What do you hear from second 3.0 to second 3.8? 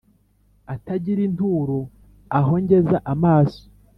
amaso